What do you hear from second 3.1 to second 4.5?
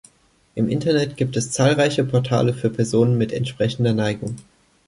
mit entsprechender Neigung.